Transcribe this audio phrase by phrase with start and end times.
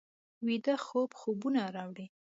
[0.45, 2.05] ویده خوب خوبونه راوړي